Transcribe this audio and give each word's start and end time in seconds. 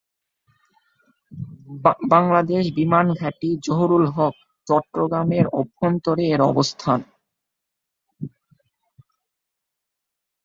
বাংলাদেশ 2.13 2.63
বিমান 2.77 3.05
বাহিনী 3.07 3.19
ঘাঁটি, 3.19 3.49
জহুরুল 3.65 4.05
হক, 4.15 4.35
চট্টগ্রাম 4.67 5.29
এর 5.31 5.45
অভ্যন্তরে 5.59 6.25
এর 6.27 6.41
অবস্থান। 6.51 6.99